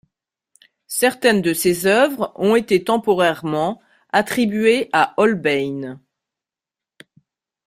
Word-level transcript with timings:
Certaines 0.87 1.43
de 1.43 1.53
ses 1.53 1.85
œuvres 1.85 2.31
ont 2.33 2.55
été 2.55 2.83
temporairement 2.83 3.79
attribuées 4.11 4.89
à 4.93 5.13
Holbein. 5.17 6.01